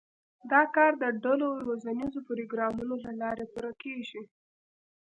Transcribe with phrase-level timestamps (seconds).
[0.51, 4.21] دا کار د ډلو روزنیزو پروګرامونو له لارې پوره کېږي.